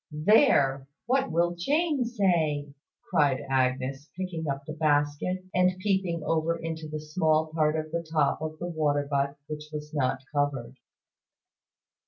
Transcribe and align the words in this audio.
"There! 0.11 0.87
What 1.05 1.29
will 1.31 1.53
Jane 1.55 2.05
say?" 2.05 2.73
cried 3.11 3.45
Agnes, 3.47 4.09
picking 4.17 4.47
up 4.47 4.65
the 4.65 4.73
basket, 4.73 5.45
and 5.53 5.77
peeping 5.77 6.23
over 6.25 6.57
into 6.57 6.87
the 6.87 6.99
small 6.99 7.51
part 7.53 7.75
of 7.75 7.91
the 7.91 8.01
top 8.11 8.41
of 8.41 8.57
the 8.57 8.65
water 8.65 9.07
butt 9.07 9.37
which 9.47 9.65
was 9.71 9.93
not 9.93 10.23
covered. 10.33 10.77